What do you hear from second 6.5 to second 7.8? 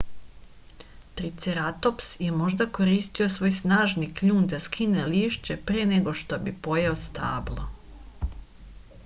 pojeo stablo